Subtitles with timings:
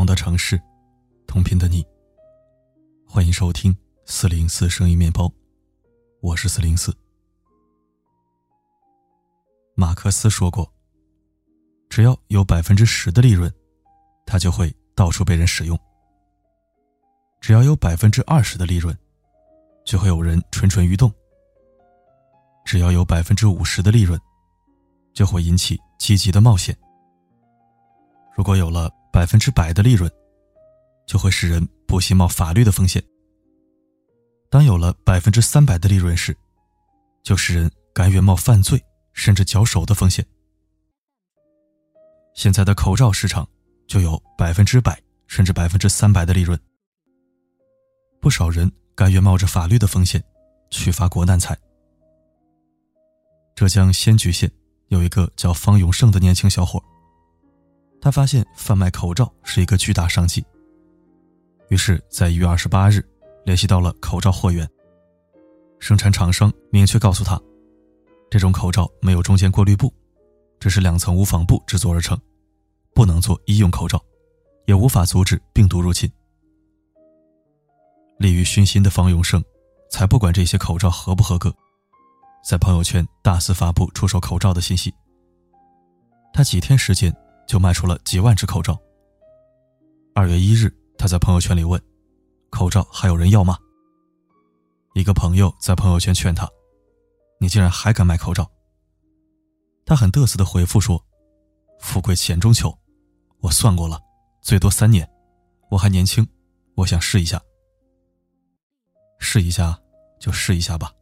[0.00, 0.58] 同的城市，
[1.26, 1.86] 同频的你。
[3.06, 3.76] 欢迎收听
[4.06, 5.30] 四零四声音面包，
[6.22, 6.90] 我是四零四。
[9.74, 10.72] 马克思说过，
[11.90, 13.52] 只要有百分之十的利润，
[14.24, 15.76] 它就会到处被人使用；
[17.38, 18.96] 只要有百分之二十的利润，
[19.84, 21.10] 就会有人蠢蠢欲动；
[22.64, 24.18] 只要有百分之五十的利润，
[25.12, 26.74] 就会引起积极的冒险。
[28.34, 30.10] 如果有了百分之百的利润，
[31.06, 33.02] 就会使人不惜冒法律的风险；
[34.48, 36.36] 当有了百分之三百的利润时，
[37.22, 38.82] 就使人甘愿冒犯罪
[39.12, 40.24] 甚至绞手的风险。
[42.34, 43.46] 现在的口罩市场
[43.86, 46.58] 就有百分之百甚至百分之三百的利润，
[48.20, 50.22] 不少人甘愿冒着法律的风险
[50.70, 51.58] 去发国难财。
[53.56, 54.50] 浙江仙居县
[54.88, 56.82] 有一个叫方永胜的年轻小伙。
[58.00, 60.42] 他发现贩卖口罩是一个巨大商机，
[61.68, 63.06] 于是，在一月二十八日，
[63.44, 64.66] 联系到了口罩货源。
[65.78, 67.38] 生产厂商明确告诉他，
[68.30, 69.92] 这种口罩没有中间过滤布，
[70.58, 72.18] 只是两层无纺布制作而成，
[72.94, 74.02] 不能做医用口罩，
[74.66, 76.10] 也无法阻止病毒入侵。
[78.18, 79.44] 利欲熏心的方永胜，
[79.90, 81.54] 才不管这些口罩合不合格，
[82.42, 84.90] 在朋友圈大肆发布出售口罩的信息。
[86.32, 87.14] 他几天时间。
[87.50, 88.78] 就卖出了几万只口罩。
[90.14, 91.82] 二月一日，他在朋友圈里问
[92.48, 93.58] ：“口罩还有人要吗？”
[94.94, 96.48] 一个朋友在朋友圈劝他
[97.42, 98.48] ：“你竟然还敢卖口罩？”
[99.84, 101.04] 他很得瑟的回复说
[101.80, 102.72] ：“富贵险中求，
[103.40, 104.00] 我算过了，
[104.40, 105.04] 最多三年，
[105.72, 106.24] 我还年轻，
[106.76, 107.42] 我想试一下。
[109.18, 109.76] 试一下
[110.20, 110.92] 就试一下吧。”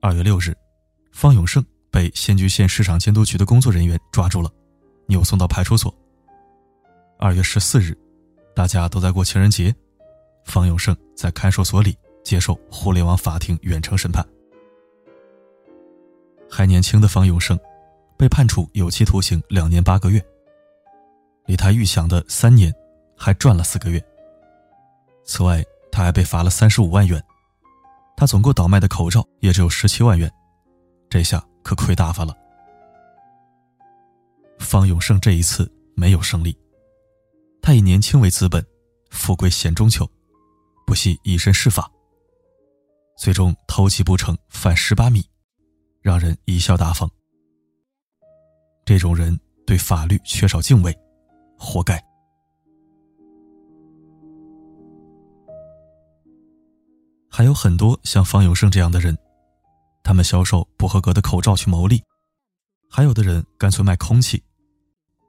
[0.00, 0.56] 二月六日，
[1.10, 1.60] 方永胜
[1.90, 4.48] 被仙居县市场监督局的工作人员抓住了。
[5.06, 5.92] 扭送到派出所。
[7.18, 7.96] 二月十四日，
[8.54, 9.74] 大家都在过情人节，
[10.44, 14.26] 方永胜在看守所里接受互联网法庭远程审判。
[16.50, 17.58] 还年轻的方永胜，
[18.18, 20.22] 被判处有期徒刑两年八个月，
[21.46, 22.74] 离他预想的三年
[23.16, 24.04] 还赚了四个月。
[25.24, 27.22] 此外，他还被罚了三十五万元，
[28.16, 30.30] 他总共倒卖的口罩也只有十七万元，
[31.08, 32.36] 这下可亏大发了。
[34.62, 36.56] 方永胜这一次没有胜利，
[37.60, 38.64] 他以年轻为资本，
[39.10, 40.08] 富贵险中求，
[40.86, 41.90] 不惜以身试法，
[43.18, 45.22] 最终偷鸡不成反蚀把米，
[46.00, 47.10] 让人贻笑大方。
[48.84, 50.96] 这种人对法律缺少敬畏，
[51.58, 52.02] 活该。
[57.28, 59.16] 还有很多像方永胜这样的人，
[60.02, 62.02] 他们销售不合格的口罩去牟利，
[62.90, 64.42] 还有的人干脆卖空气。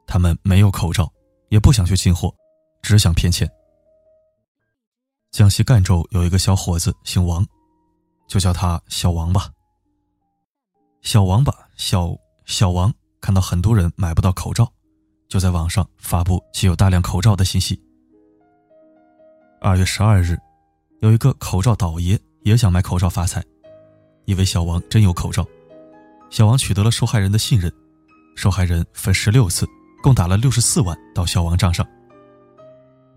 [0.06, 1.12] 他们没有口罩，
[1.50, 2.34] 也不想去进货，
[2.82, 3.50] 只想骗钱。
[5.32, 7.46] 江西赣州有一个小伙子姓王，
[8.28, 9.50] 就叫他小王吧。
[11.02, 12.16] 小王吧，小
[12.46, 14.72] 小王看到很多人买不到口罩，
[15.28, 17.82] 就在网上发布其有大量口罩的信息。
[19.60, 20.38] 二月十二日，
[21.02, 23.44] 有一个口罩倒爷也想买口罩发财，
[24.26, 25.46] 以为小王真有口罩，
[26.30, 27.74] 小王取得了受害人的信任，
[28.36, 29.68] 受害人分十六次。
[30.04, 31.88] 共打了六十四万到小王账上，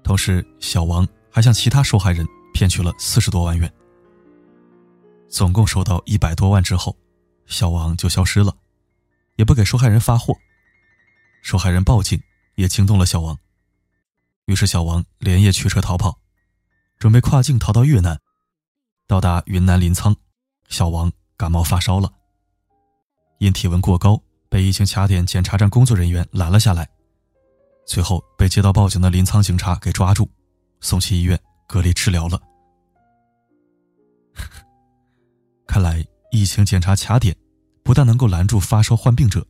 [0.04, 2.24] 同时小王还向其他受害人
[2.54, 3.70] 骗取了四十多万元。
[5.28, 6.96] 总共收到一百多万之后，
[7.46, 8.56] 小王就消失了，
[9.34, 10.32] 也不给受害人发货。
[11.42, 12.22] 受害人报警
[12.54, 13.36] 也惊动了小王，
[14.44, 16.20] 于是小王连夜驱车逃跑，
[17.00, 18.16] 准备跨境逃到越南。
[19.08, 20.14] 到达云南临沧，
[20.68, 22.12] 小王感冒发烧了，
[23.38, 24.22] 因体温过高。
[24.56, 26.88] 被疫情卡点检查站工作人员拦了下来，
[27.84, 30.26] 随后被接到报警的临沧警察给抓住，
[30.80, 32.40] 送去医院隔离治疗了。
[35.68, 37.36] 看来疫情检查卡点
[37.84, 39.46] 不但能够拦住发烧患病者，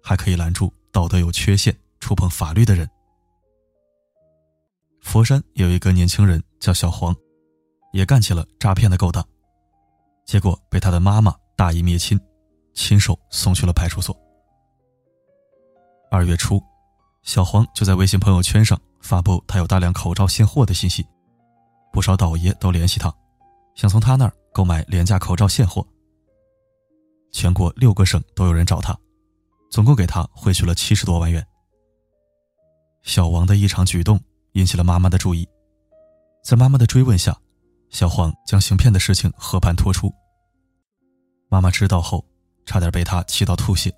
[0.00, 2.88] 还可以拦住道德有缺陷、触碰法律的人。
[5.00, 7.12] 佛山有一个年轻人叫小黄，
[7.92, 9.26] 也干起了诈骗的勾当，
[10.24, 12.16] 结果被他的妈妈大义灭亲，
[12.74, 14.16] 亲手送去了派出所。
[16.10, 16.62] 二月初，
[17.22, 21.04] 小黄就在微信朋友圈上发布他有大量口罩现货的信息，
[21.92, 23.12] 不少倒爷都联系他，
[23.74, 25.86] 想从他那儿购买廉价口罩现货。
[27.32, 28.96] 全国六个省都有人找他，
[29.70, 31.44] 总共给他汇去了七十多万元。
[33.02, 34.18] 小王的异常举动
[34.52, 35.46] 引起了妈妈的注意，
[36.42, 37.36] 在妈妈的追问下，
[37.90, 40.10] 小黄将行骗的事情和盘托出。
[41.48, 42.24] 妈妈知道后，
[42.64, 43.92] 差点被他气到吐血。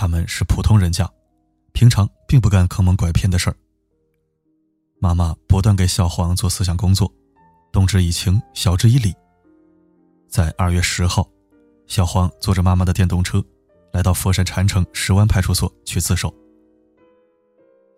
[0.00, 1.06] 他们是普通人家，
[1.74, 3.56] 平常并不干坑蒙拐骗的事儿，
[4.98, 7.12] 妈妈不断给小黄做思想工作，
[7.70, 9.14] 动之以情，晓之以理。
[10.26, 11.28] 在二月十号，
[11.86, 13.44] 小黄坐着妈妈的电动车，
[13.92, 16.34] 来到佛山禅城石湾派出所去自首。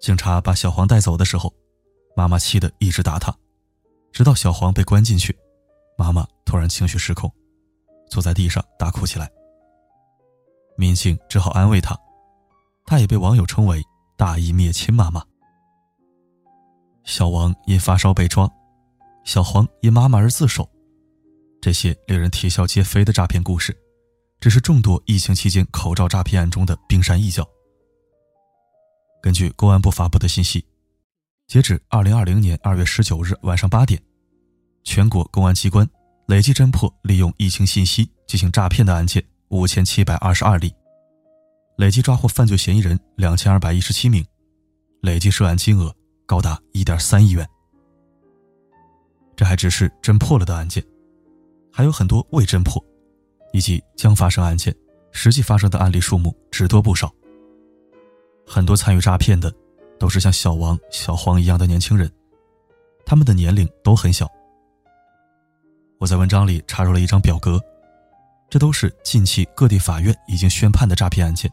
[0.01, 1.55] 警察把小黄带走的时候，
[2.17, 3.33] 妈妈气得一直打他，
[4.11, 5.39] 直到小黄被关进去，
[5.97, 7.33] 妈妈突然情绪失控，
[8.11, 9.31] 坐在地上大哭起来。
[10.77, 11.99] 民警只好安慰她，
[12.85, 13.83] 她也被网友称为
[14.17, 15.25] “大义灭亲妈妈”。
[17.05, 18.51] 小王因发烧被抓，
[19.25, 20.69] 小黄因妈妈而自首，
[21.61, 23.77] 这些令人啼笑皆非的诈骗故事，
[24.41, 27.47] 只是众多疫情期间口罩诈骗案中的冰山一角。
[29.21, 30.65] 根据公安部发布的信息，
[31.47, 34.01] 截止二零二零年二月十九日晚上八点，
[34.85, 35.89] 全国公安机关
[36.27, 40.75] 累计侦破利用疫情信息进行诈骗的案件五千七百二十二例，
[41.77, 44.25] 累计抓获犯罪嫌疑人两千二百一十七名，
[45.03, 45.95] 累计涉案金额
[46.25, 47.47] 高达一点三亿元。
[49.37, 50.83] 这还只是侦破了的案件，
[51.71, 52.83] 还有很多未侦破，
[53.53, 54.75] 以及将发生案件，
[55.11, 57.13] 实际发生的案例数目只多不少。
[58.47, 59.53] 很多参与诈骗的，
[59.99, 62.11] 都是像小王、小黄一样的年轻人，
[63.05, 64.27] 他们的年龄都很小。
[65.99, 67.61] 我在文章里插入了一张表格，
[68.53, 71.51] 这都是近期各地法院已经宣判的诈骗案件，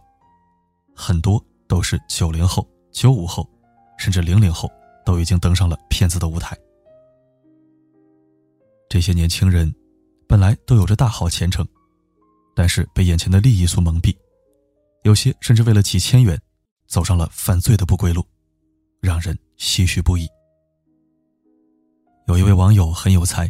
[0.94, 3.50] 很多都是九零后、九五后，
[3.98, 4.70] 甚至零零后
[5.06, 6.58] 都已经登上了骗子的舞台。
[8.90, 9.74] 这些年轻人
[10.28, 11.66] 本来都有着大好前程，
[12.54, 14.14] 但是被眼前的利益所蒙蔽，
[15.04, 16.38] 有些甚至为了几千元。
[16.86, 18.26] 走上了犯罪的不归路，
[19.00, 20.28] 让人唏嘘不已。
[22.28, 23.48] 有一位网友很有才，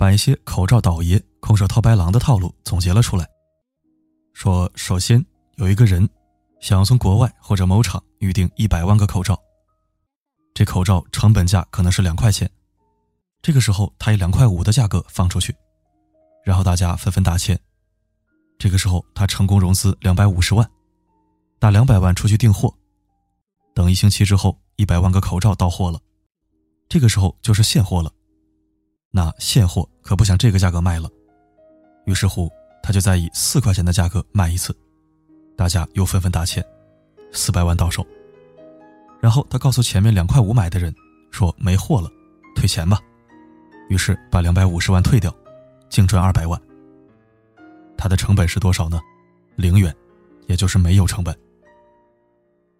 [0.00, 3.28] 把一些口罩倒爷、空手套白狼的套路总结了出来。
[4.32, 5.22] 说，首先
[5.56, 6.08] 有一个人
[6.58, 9.38] 想要从国外或者某厂预定一百万个口罩，
[10.54, 12.50] 这口罩成本价可能是两块钱，
[13.42, 15.54] 这个时候他以两块五的价格放出去，
[16.46, 17.60] 然后大家纷纷打钱，
[18.58, 20.66] 这个时候他成功融资两百五十万。
[21.58, 22.74] 打两百万出去订货，
[23.74, 26.00] 等一星期之后，一百万个口罩到货了，
[26.88, 28.10] 这个时候就是现货了。
[29.10, 31.10] 那现货可不想这个价格卖了，
[32.06, 32.50] 于是乎
[32.82, 34.76] 他就再以四块钱的价格卖一次，
[35.56, 36.64] 大家又纷纷打钱，
[37.32, 38.06] 四百万到手。
[39.20, 40.94] 然后他告诉前面两块五买的人
[41.30, 42.10] 说没货了，
[42.54, 43.00] 退钱吧。
[43.88, 45.34] 于是把两百五十万退掉，
[45.88, 46.60] 净赚二百万。
[47.98, 49.00] 他的成本是多少呢？
[49.56, 49.94] 零元，
[50.46, 51.36] 也就是没有成本。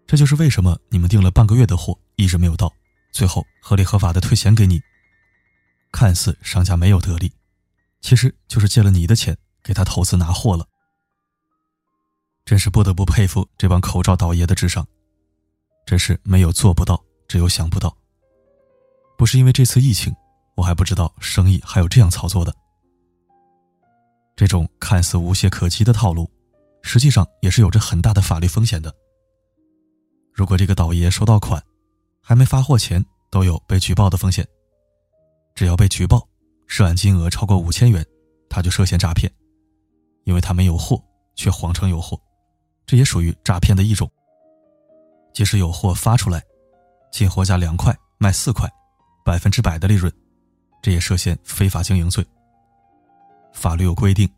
[0.06, 2.73] 这就是为什么你们订了半个月的货一直没有到，
[3.12, 4.81] 最后合理合法的退钱给你。
[5.92, 7.32] 看似商家没有得利，
[8.00, 10.66] 其实就是借了你的钱给他投资拿货了。
[12.44, 14.87] 真是不得不佩服这帮口罩倒爷的智商，
[15.87, 17.96] 真是没有做不到，只有想不到。
[19.16, 20.14] 不是因为这次疫情，
[20.56, 22.54] 我还不知道生意还有这样操作的。
[24.34, 26.28] 这种看似无懈可击的套路，
[26.82, 28.94] 实际上也是有着很大的法律风险的。
[30.32, 31.62] 如果这个倒爷收到款，
[32.22, 34.49] 还没发货前都有被举报的风险。
[35.54, 36.26] 只要被举报，
[36.66, 38.04] 涉案金额超过五千元，
[38.49, 39.30] 他就涉嫌诈骗，
[40.25, 41.02] 因为他没有货
[41.35, 42.21] 却谎称有货，
[42.87, 44.11] 这也属于诈骗的一种。
[45.33, 46.42] 即使有货发出来，
[47.12, 48.69] 进货价两块卖四块，
[49.25, 50.12] 百分之百的利润，
[50.83, 52.25] 这也涉嫌非法经营罪。
[53.52, 54.28] 法律有规定，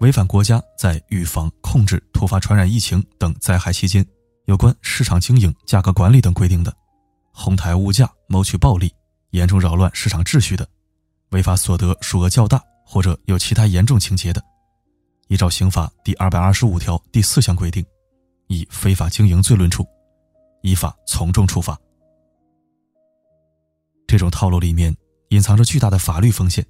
[0.00, 4.06] 违反国家在预防、控制突发传染疫情等灾害期间。
[4.46, 6.72] 有关市场经营、价格管理等规定的，
[7.32, 8.94] 哄抬物价、谋取暴利、
[9.36, 10.66] 严重扰乱市场秩序的，
[11.32, 14.42] 违法所得数额较大或者有其他严重情节的，
[15.28, 17.84] 依照刑法第二百二十五条第四项规定，
[18.46, 19.86] 以非法经营罪论处，
[20.62, 21.78] 依法从重处罚。
[24.06, 24.96] 这种套路里面
[25.28, 26.66] 隐藏着巨大的法律风险。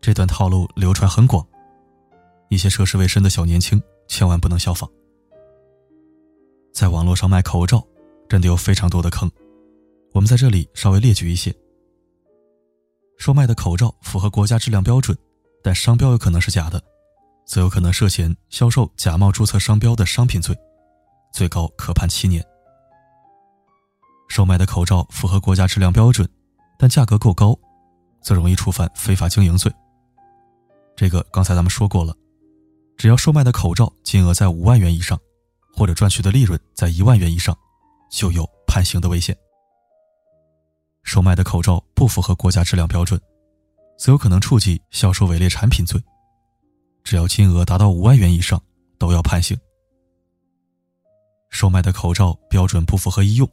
[0.00, 1.46] 这段套路流传很广，
[2.48, 4.90] 一些涉世未深的小年轻千万不能效仿。
[6.74, 7.86] 在网络上卖口罩，
[8.28, 9.30] 真的有非常多的坑。
[10.16, 11.54] 我们在这里稍微列举一些。
[13.18, 15.14] 售卖的口罩符合国家质量标准，
[15.62, 16.82] 但商标有可能是假的，
[17.46, 20.56] 则有可能涉嫌销售假冒注册商标的商品罪，
[21.34, 22.42] 最高可判七年。
[24.26, 26.26] 售卖的口罩符合国家质量标准，
[26.78, 27.54] 但价格够高，
[28.22, 29.70] 则容易触犯非法经营罪。
[30.96, 32.16] 这个刚才咱们说过了，
[32.96, 35.20] 只要售卖的口罩金额在五万元以上。
[35.74, 37.54] 或者赚取的利润在一万元以上，
[38.10, 39.36] 就有判刑的危险。
[41.06, 43.18] 售卖的口罩不符合国家质量标准，
[43.96, 46.02] 则有可能触及销售伪劣产品罪。
[47.04, 48.60] 只要金额达到五万元以上，
[48.98, 49.56] 都要判刑。
[51.48, 53.48] 售卖的口罩标准不符合医用，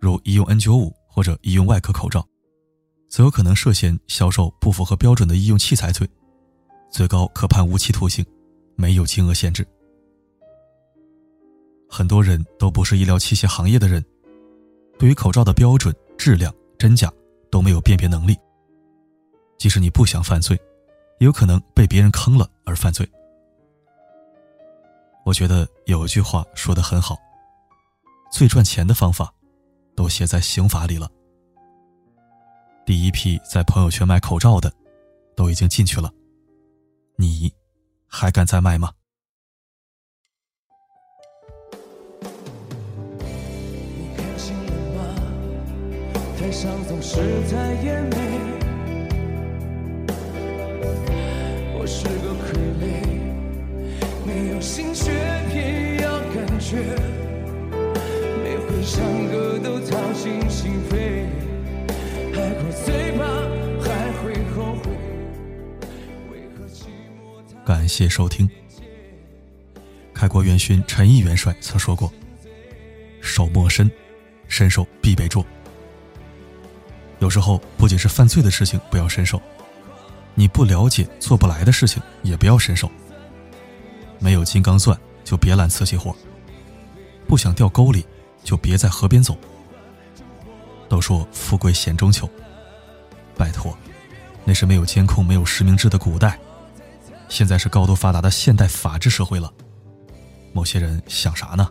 [0.00, 2.26] 如医用 N95 或者医用外科口罩，
[3.08, 6.06] 则有可能涉嫌销售不符合标准的医用器材罪，
[6.90, 8.26] 最高可判无期徒刑，
[8.74, 9.64] 没有金额限制。
[11.88, 14.04] 很多人都不是医疗器械行业的人，
[14.98, 17.12] 对于口罩的标准、质量、真假
[17.50, 18.34] 都没有辨别能力。
[19.58, 20.56] 即使你不想犯罪，
[21.18, 23.06] 也有可能被别人坑了而犯罪。
[25.26, 27.18] 我觉得有一句话说的很好
[28.32, 29.30] ：“最赚钱的方法，
[29.94, 31.06] 都写在刑法里了。”
[32.86, 34.72] 第一批在朋友圈卖口罩的，
[35.36, 36.10] 都已经进去了，
[37.16, 37.52] 你
[38.06, 38.90] 还敢再卖吗？
[46.50, 47.16] 台上总是
[47.46, 48.16] 在演美，
[51.78, 53.06] 我是个傀儡，
[54.26, 55.12] 没有心血，
[55.48, 56.78] 偏要感觉，
[58.42, 61.24] 每回唱歌都掏心心肺，
[62.34, 63.22] 爱过最怕
[63.80, 64.90] 还会后悔。
[66.32, 68.50] 为何寂寞感谢收听。
[70.12, 72.12] 开国元勋陈毅元帅曾说过
[73.22, 73.88] ：“手莫伸，
[74.48, 75.46] 伸手必被捉。”
[77.20, 79.40] 有时候不仅是犯罪的事情不要伸手，
[80.34, 82.90] 你不了解做不来的事情也不要伸手。
[84.18, 86.14] 没有金刚钻就别揽瓷器活，
[87.28, 88.04] 不想掉沟里
[88.42, 89.36] 就别在河边走。
[90.88, 92.28] 都说富贵险中求，
[93.36, 93.76] 拜托，
[94.44, 96.38] 那是没有监控、没有实名制的古代，
[97.28, 99.52] 现在是高度发达的现代法治社会了。
[100.52, 101.68] 某些人想啥呢？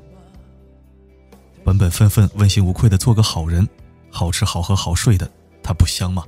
[1.65, 3.67] 本本分分、问心无愧的做个好人，
[4.09, 5.29] 好吃好喝好睡的。
[5.69, 6.25] 他不香吗？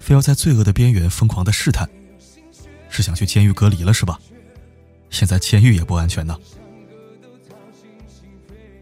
[0.00, 1.88] 非要在罪恶的边缘疯狂的试探，
[2.88, 4.18] 是想去监狱隔离了是吧？
[5.10, 6.36] 现在监狱也不安全呢。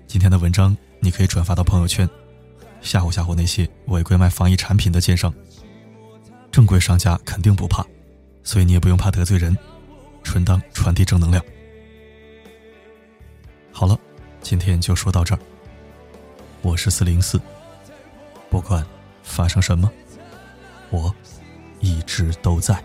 [0.07, 2.09] 今天的文章你可以转发到朋友圈，
[2.81, 5.31] 吓唬吓唬那些违规卖防疫产品的奸商。
[6.51, 7.85] 正规商家肯定不怕，
[8.43, 9.55] 所以你也不用怕得罪人，
[10.23, 11.45] 纯当传递正能量。
[13.71, 13.95] 好了，
[14.41, 15.39] 今天就说到这儿。
[16.63, 17.39] 我是四零四，
[18.49, 18.83] 不管。
[19.29, 19.91] 发生什么？
[20.91, 21.15] 我
[21.81, 22.83] 一直都在。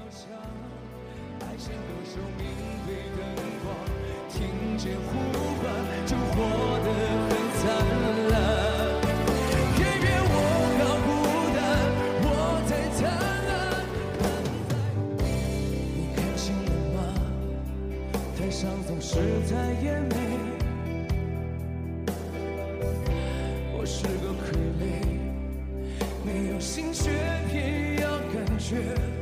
[26.93, 27.09] 却
[27.49, 29.12] 偏要感觉。